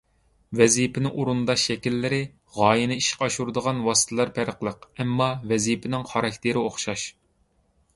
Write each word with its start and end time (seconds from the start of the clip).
ۋەزىپىنى 0.61 1.11
ئورۇنداش 1.19 1.65
شەكىللىرى، 1.71 2.19
غايىنى 2.57 2.99
ئىشقا 3.03 3.29
ئاشۇرىدىغان 3.29 3.85
ۋاسىتىلەر 3.91 4.35
پەرقلىق، 4.41 4.93
ئەمما 4.97 5.33
ۋەزىپىنىڭ 5.55 6.13
خاراكتېرى 6.15 6.69
ئوخشاش. 6.69 7.11